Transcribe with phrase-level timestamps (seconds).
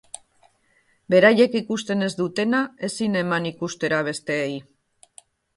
[1.13, 4.61] Beraiek ikusten ez dutena, ezin eman ikustera besteei.